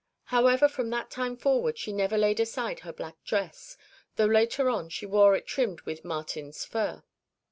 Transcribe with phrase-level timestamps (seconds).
[0.33, 3.77] However, from that time forward she never laid aside her black dress,
[4.15, 7.03] though later on she wore it trimmed with marten's fur.